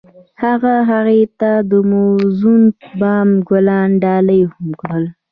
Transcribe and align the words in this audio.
هغه 0.43 0.75
هغې 0.89 1.21
ته 1.39 1.51
د 1.69 1.71
موزون 1.91 2.61
بام 2.99 3.29
ګلان 3.49 3.89
ډالۍ 4.03 4.41
هم 4.51 4.67
کړل. 4.81 5.03